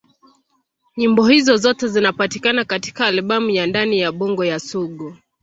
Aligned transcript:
Nyimbo 0.97 1.27
hizo 1.27 1.57
zote 1.57 1.87
zinapatikana 1.87 2.65
katika 2.65 3.05
albamu 3.05 3.49
ya 3.49 3.67
Ndani 3.67 3.99
ya 3.99 4.11
Bongo 4.11 4.45
ya 4.45 4.59
Sugu. 4.59 5.15